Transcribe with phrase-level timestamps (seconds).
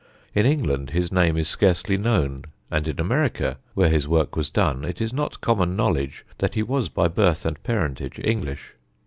[0.33, 4.83] In England his name is scarcely known; and in America, where his work was done,
[4.83, 8.73] it is not common knowledge that he was by birth and parentage English.